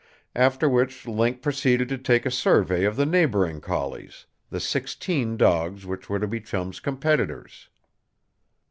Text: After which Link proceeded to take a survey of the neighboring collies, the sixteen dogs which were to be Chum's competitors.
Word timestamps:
After 0.35 0.67
which 0.67 1.05
Link 1.07 1.43
proceeded 1.43 1.87
to 1.89 1.97
take 1.99 2.25
a 2.25 2.31
survey 2.31 2.85
of 2.85 2.95
the 2.95 3.05
neighboring 3.05 3.61
collies, 3.61 4.25
the 4.49 4.59
sixteen 4.59 5.37
dogs 5.37 5.85
which 5.85 6.09
were 6.09 6.17
to 6.19 6.27
be 6.27 6.41
Chum's 6.41 6.79
competitors. 6.79 7.69